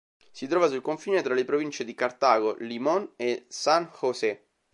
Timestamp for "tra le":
1.21-1.45